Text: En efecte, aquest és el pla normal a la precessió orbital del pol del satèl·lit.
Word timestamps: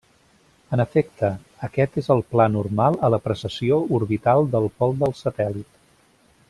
En 0.77 0.81
efecte, 0.85 1.29
aquest 1.67 1.99
és 2.03 2.09
el 2.15 2.23
pla 2.31 2.47
normal 2.55 2.99
a 3.09 3.13
la 3.17 3.21
precessió 3.27 3.81
orbital 4.01 4.51
del 4.57 4.69
pol 4.81 5.01
del 5.05 5.19
satèl·lit. 5.23 5.73